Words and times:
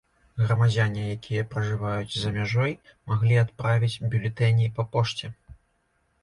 Грамадзяне, 0.43 1.01
якія 1.15 1.43
пражываюць 1.51 2.15
за 2.21 2.31
мяжой, 2.37 2.73
маглі 3.13 3.37
адправіць 3.43 4.01
бюлетэні 4.15 4.71
па 4.79 4.83
пошце. 4.97 5.33